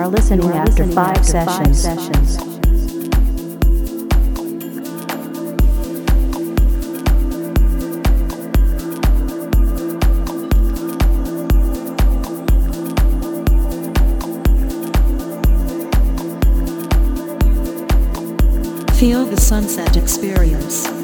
are 0.00 0.08
listening 0.08 0.50
after 0.52 0.86
five 0.86 1.26
sessions. 1.26 2.38
Feel 18.98 19.26
the 19.26 19.36
sunset 19.36 19.96
experience. 19.98 20.99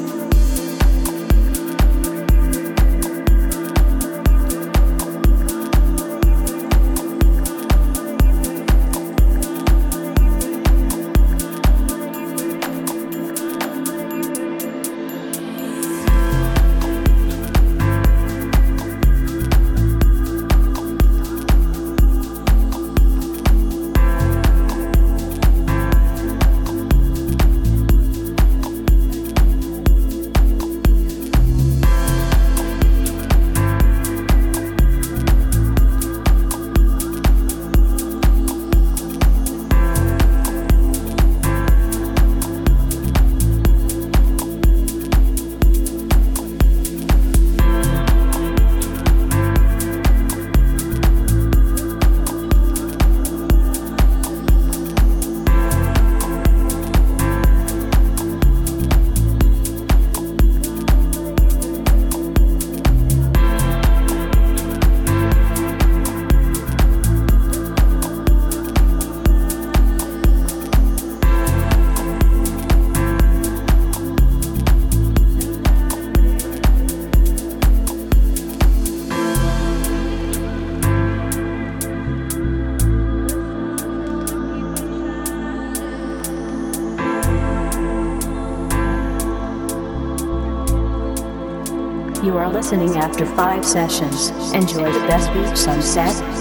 Listening 92.69 92.97
after 92.97 93.25
five 93.25 93.63
sessions. 93.65 94.29
Enjoy 94.53 94.91
the 94.91 94.99
best 95.07 95.33
beach 95.33 95.55
sunset. 95.55 96.36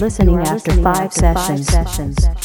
Listening, 0.00 0.38
after, 0.38 0.54
listening 0.54 0.82
five, 0.82 0.96
after 0.96 1.20
sessions. 1.20 1.70
five 1.70 1.88
sessions. 1.88 2.39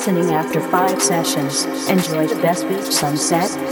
Listening 0.00 0.32
after 0.32 0.62
five 0.70 1.02
sessions. 1.02 1.66
Enjoy 1.90 2.26
the 2.26 2.40
best 2.40 2.66
beach 2.66 2.90
sunset. 2.90 3.69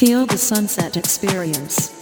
Feel 0.00 0.24
the 0.24 0.38
sunset 0.38 0.96
experience. 0.96 1.99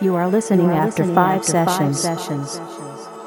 You 0.00 0.14
are 0.14 0.28
listening 0.28 0.70
after 0.70 1.04
five 1.04 1.44
sessions. 1.44 2.04
You 2.04 2.10
are 2.10 3.17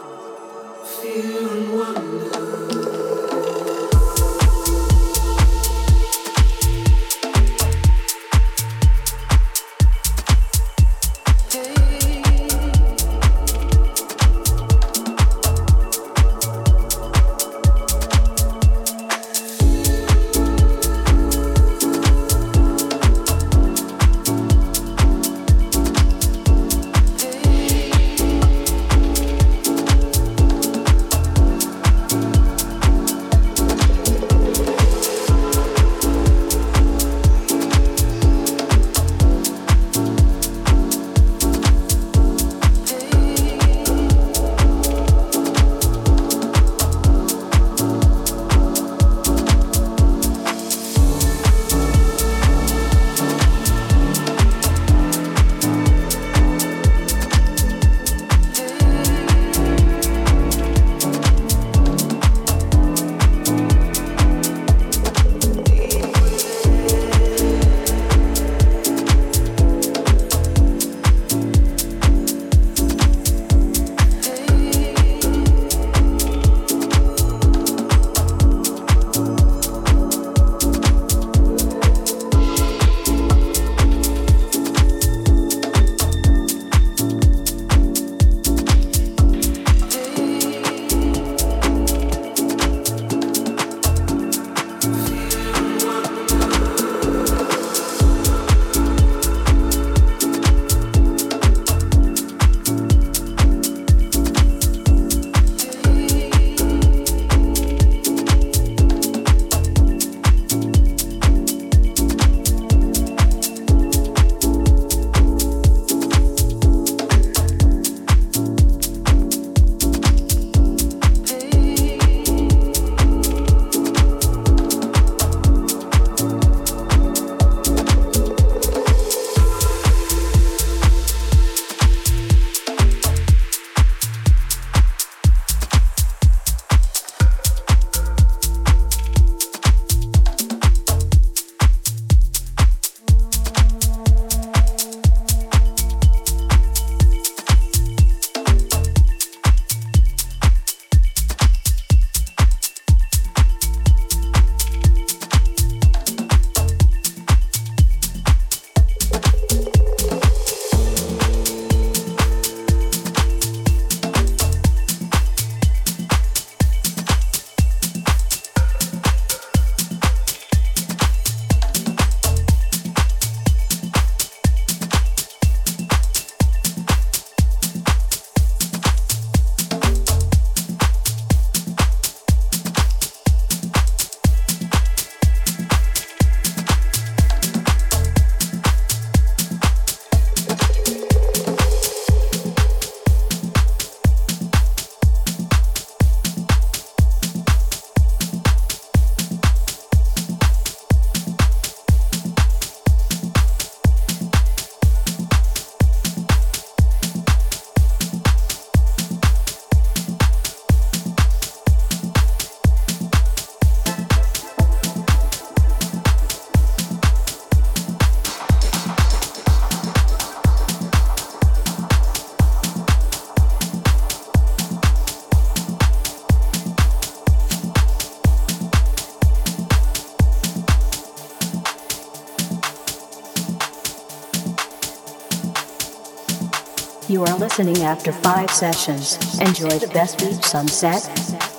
listening 237.57 237.83
after 237.83 238.13
five 238.13 238.49
sessions. 238.49 239.17
Enjoy 239.41 239.77
the 239.77 239.89
best 239.89 240.19
beach 240.19 240.41
sunset. 240.41 241.50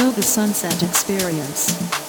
Feel 0.00 0.12
the 0.12 0.22
sunset 0.22 0.82
experience. 0.82 1.99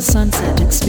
The 0.00 0.06
sunset 0.06 0.79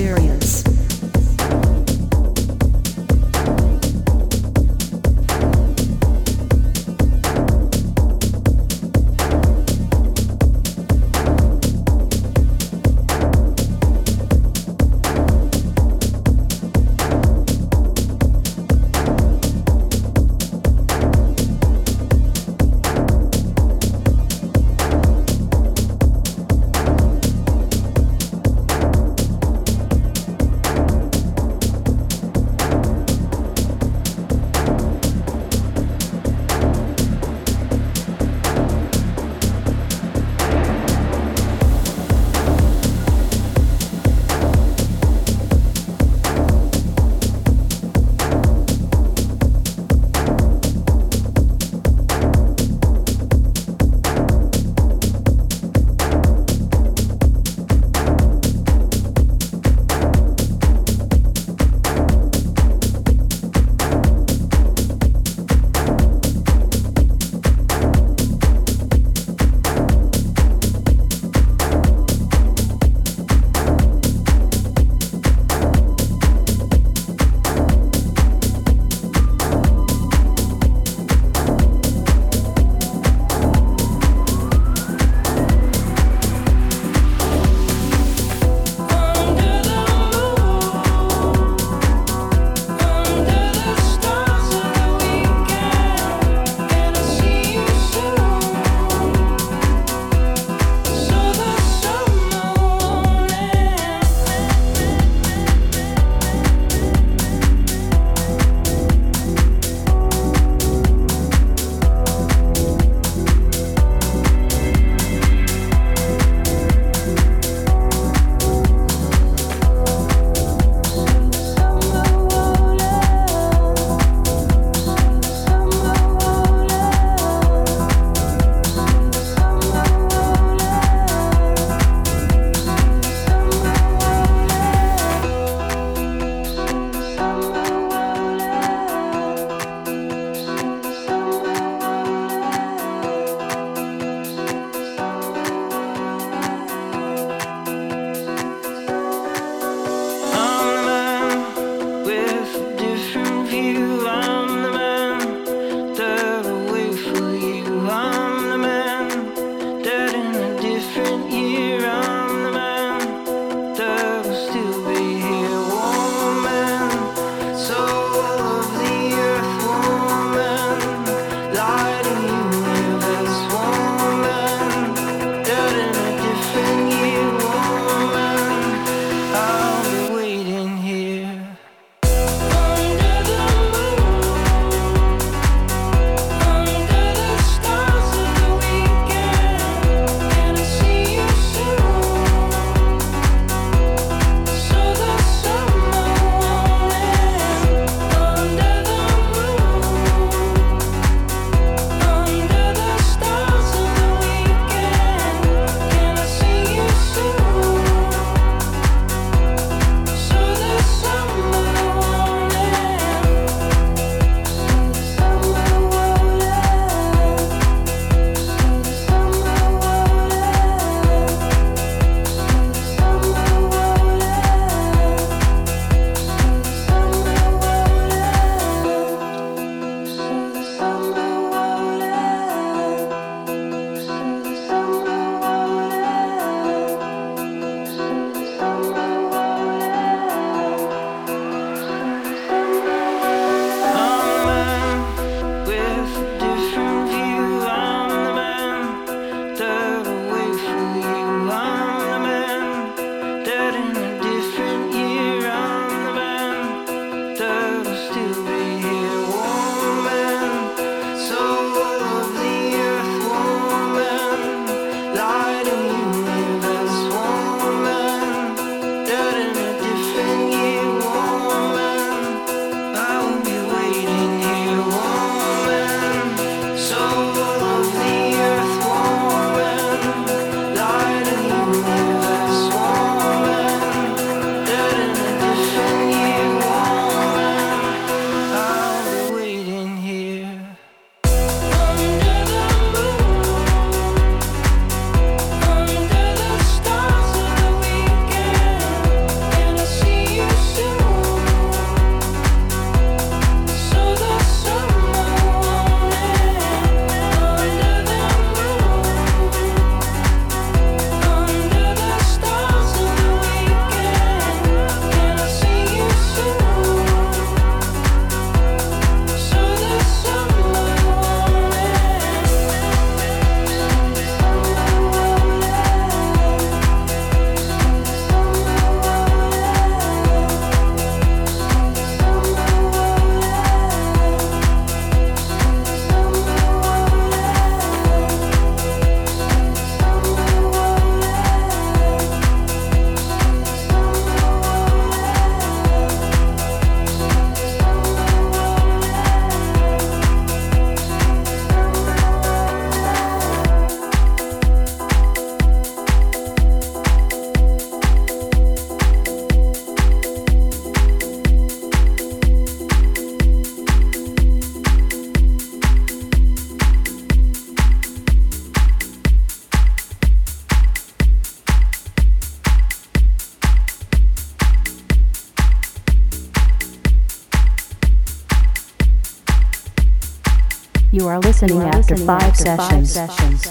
listening 381.62 381.82
after 381.84 382.18
five 382.18 382.58
sessions. 382.58 383.16
You 383.16 383.22
are 383.22 383.71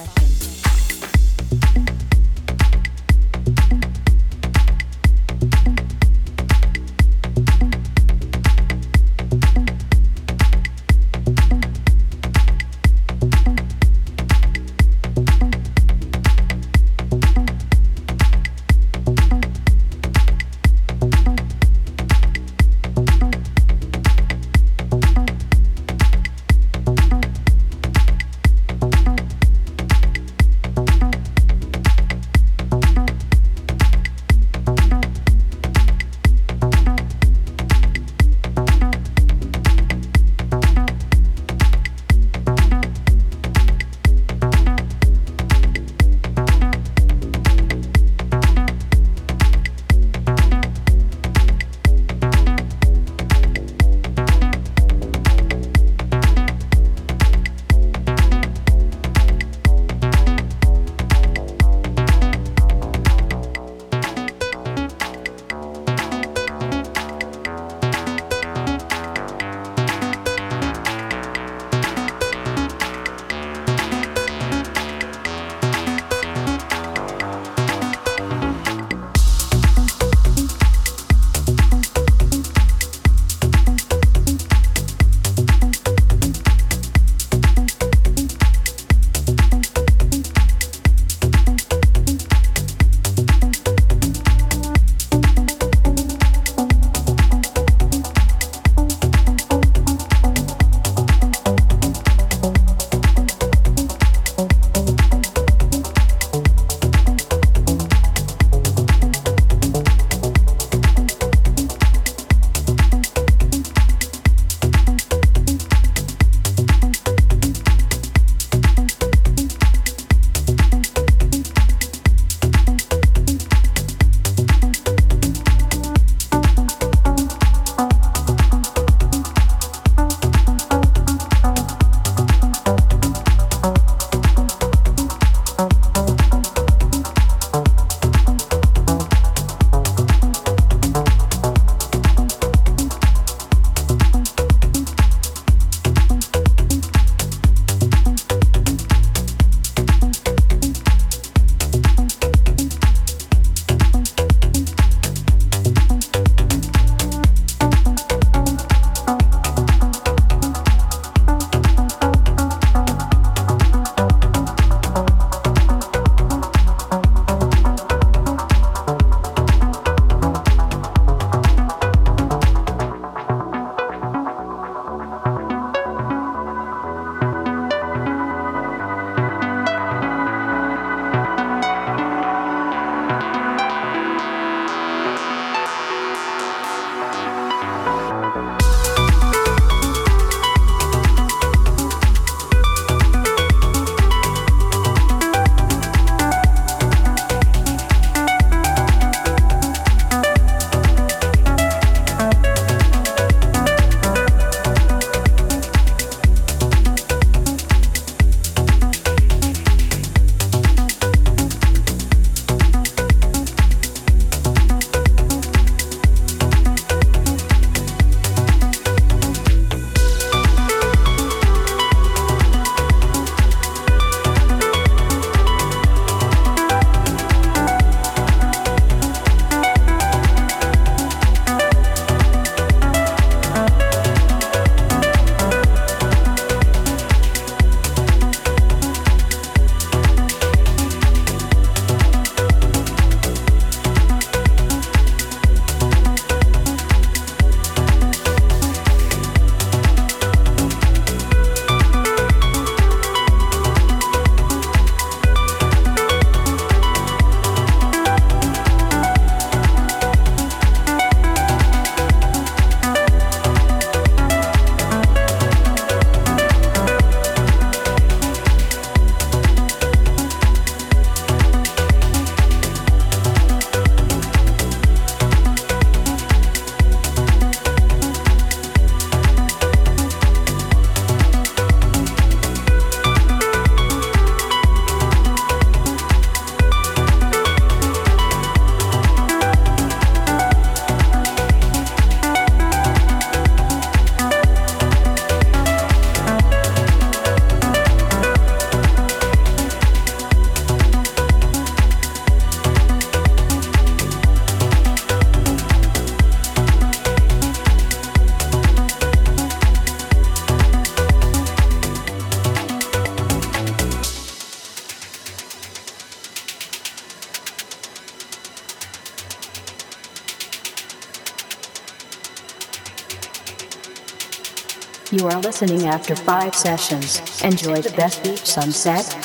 listening 325.51 325.89
after 325.89 326.15
five 326.15 326.55
sessions. 326.55 327.21
Enjoy 327.43 327.83
the 327.83 327.91
best 327.97 328.23
beach 328.23 328.47
sunset. 328.47 329.20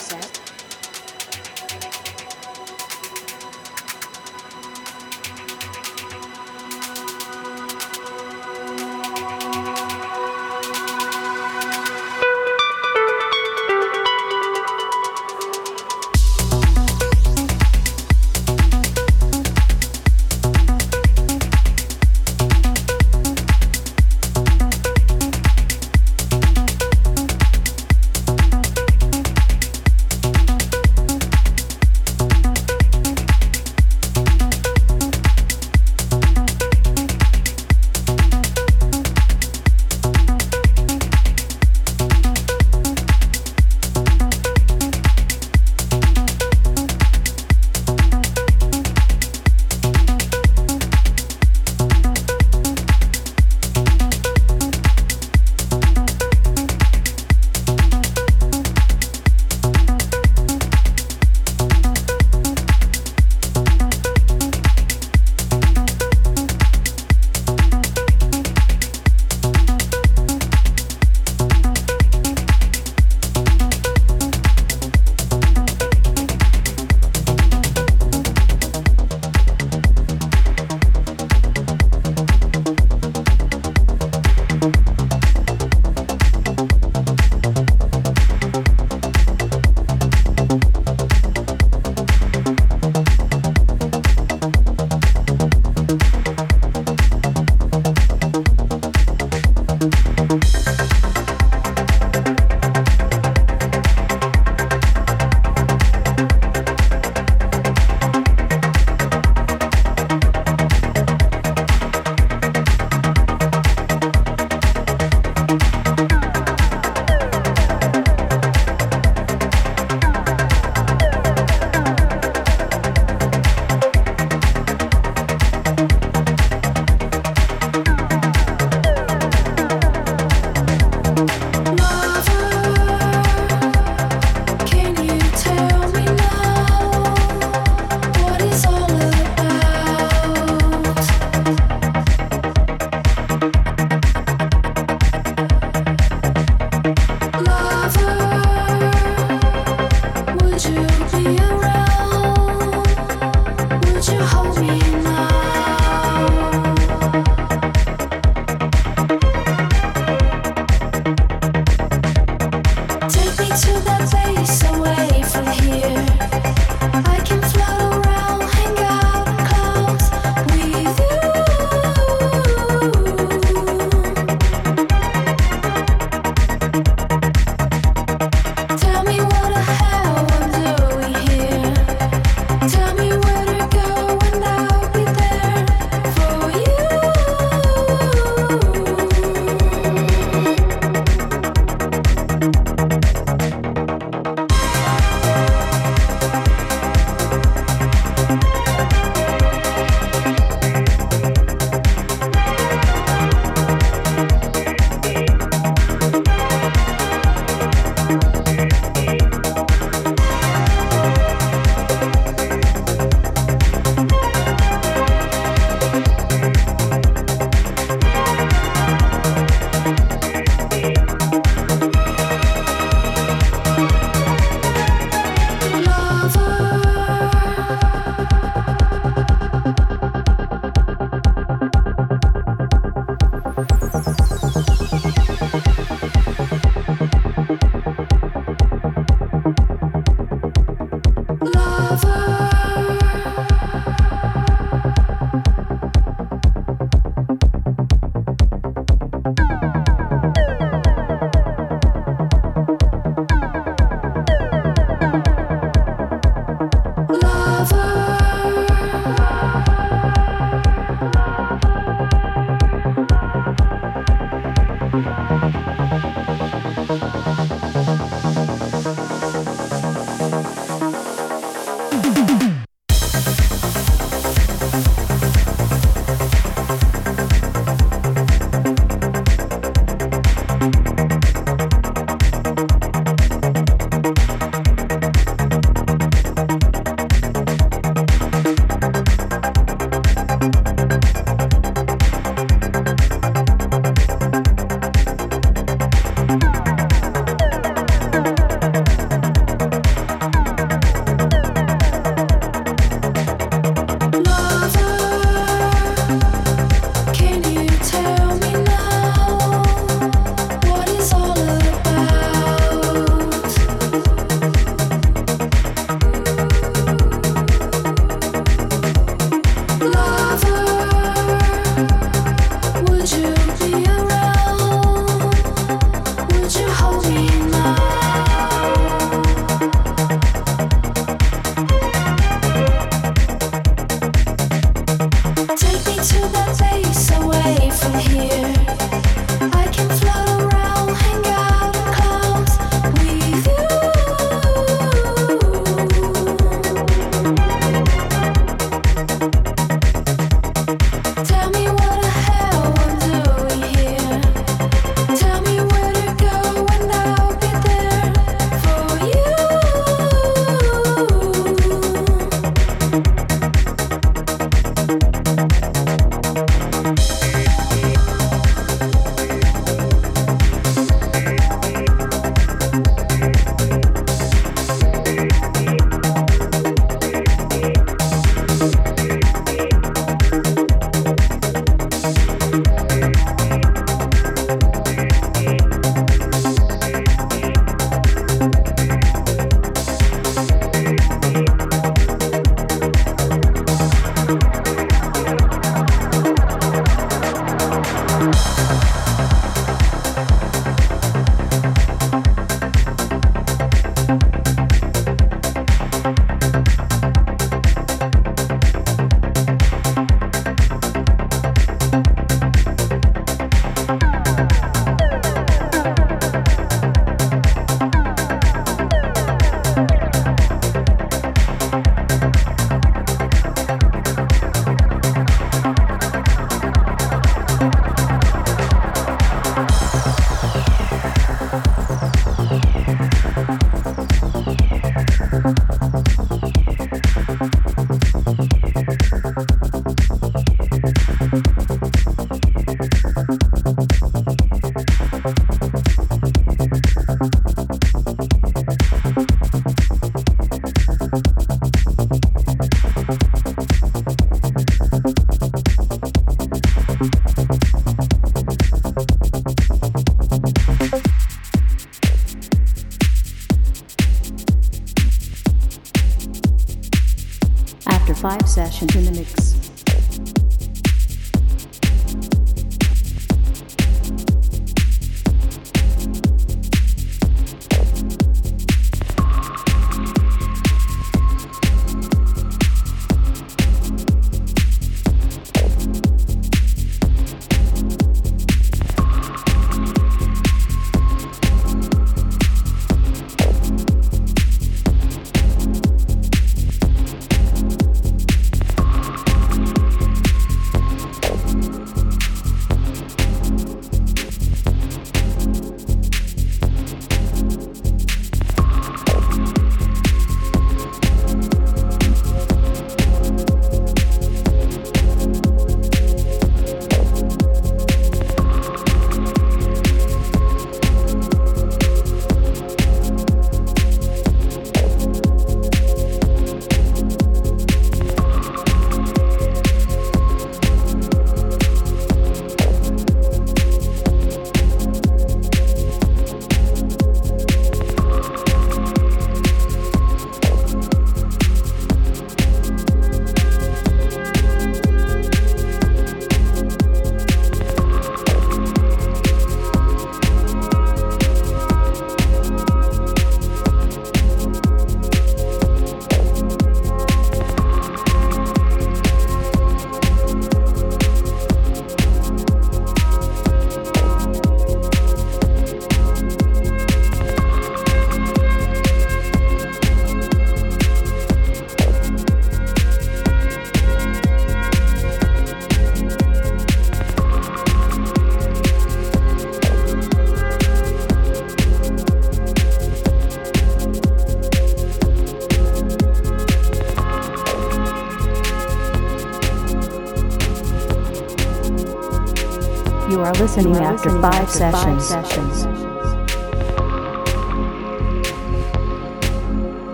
Listening 593.55 593.77
after 593.77 594.09
five 594.21 594.49
sessions. 594.49 595.15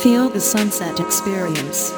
Feel 0.00 0.28
the 0.28 0.40
sunset 0.40 1.00
experience. 1.00 1.92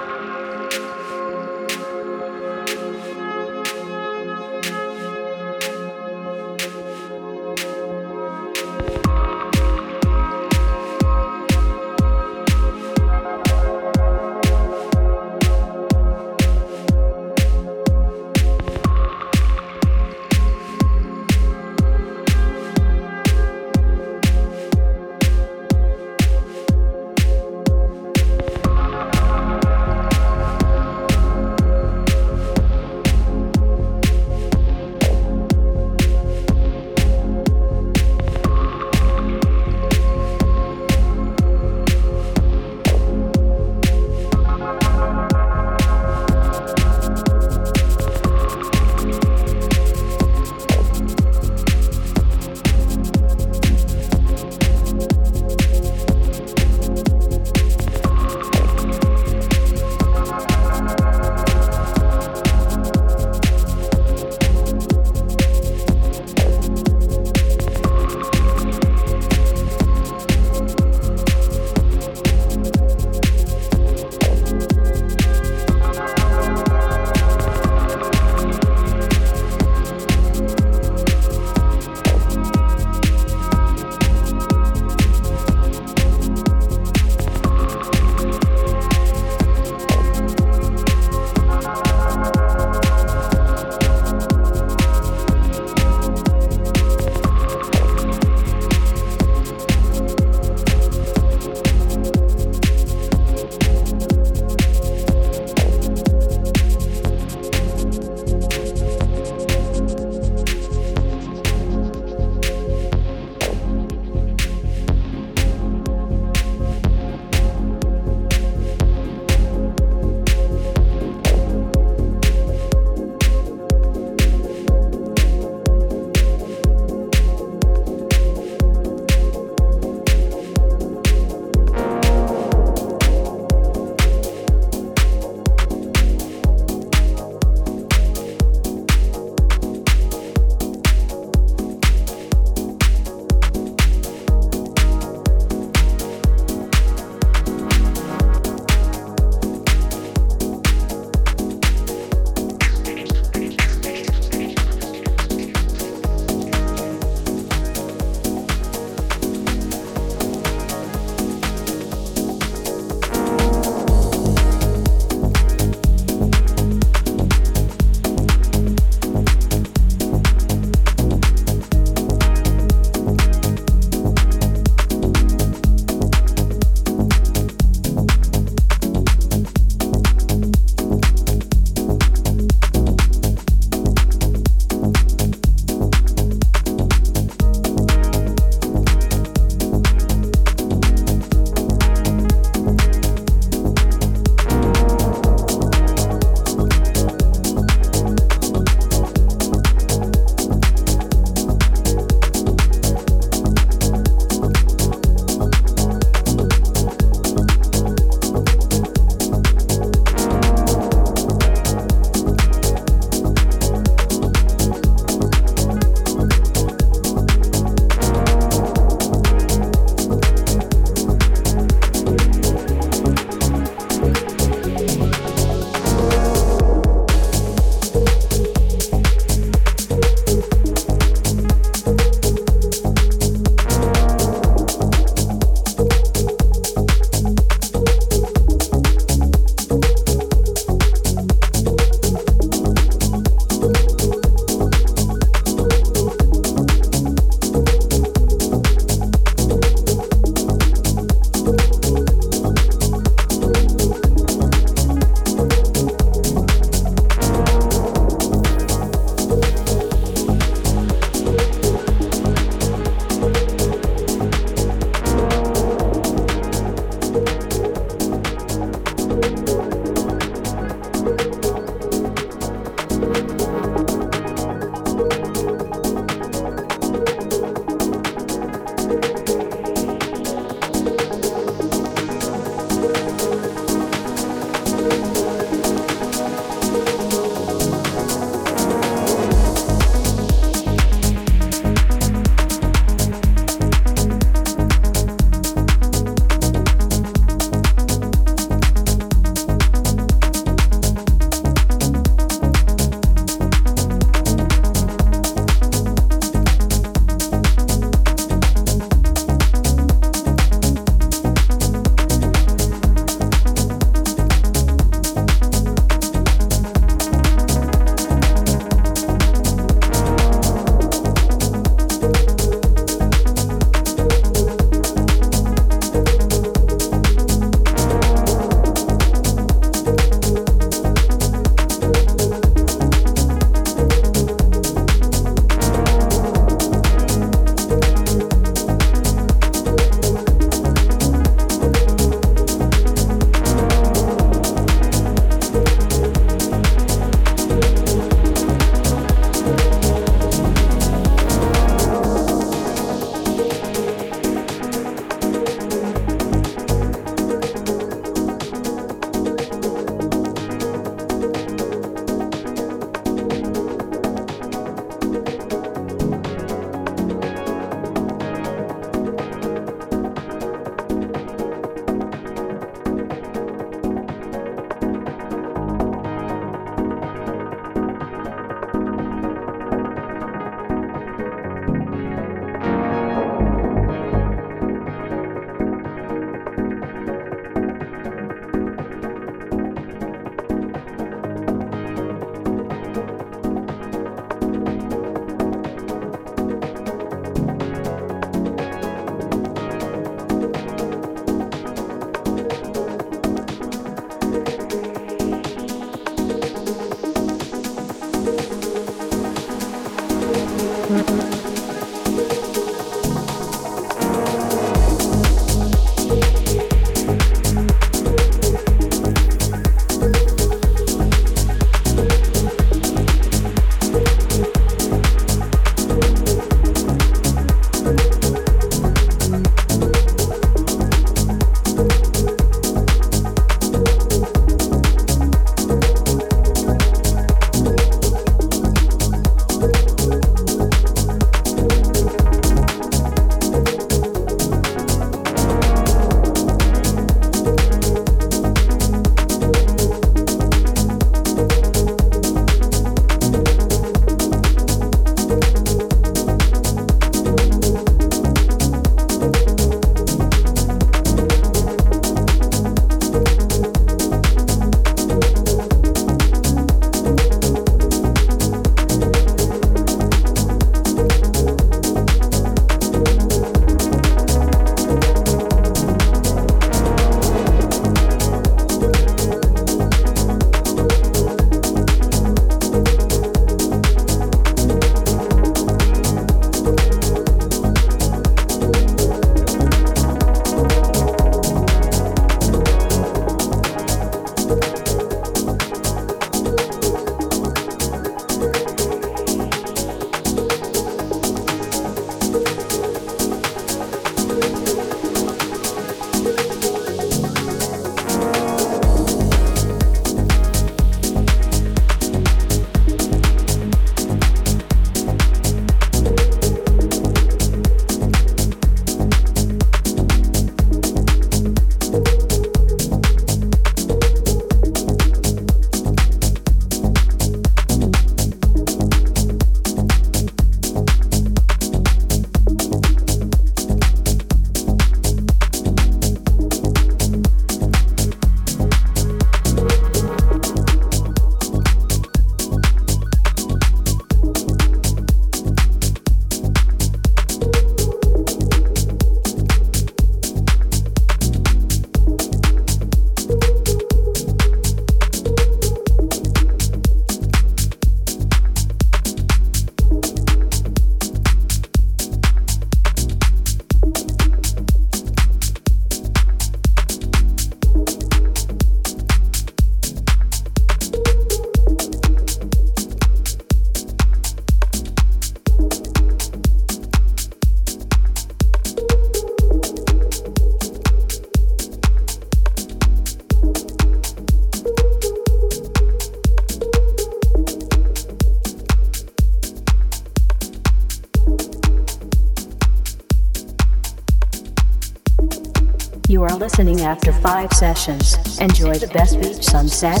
Five 597.22 597.52
sessions. 597.52 598.38
Enjoy 598.40 598.74
the 598.74 598.88
best 598.88 599.20
beach 599.20 599.44
sunset. 599.44 600.00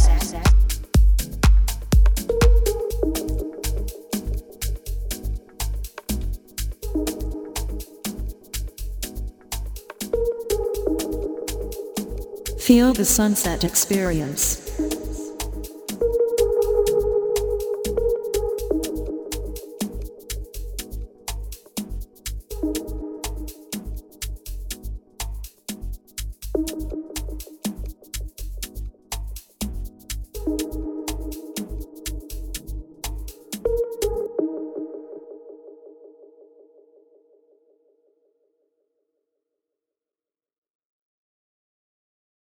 Feel 12.58 12.92
the 12.92 13.04
sunset 13.04 13.64
experience. 13.64 14.61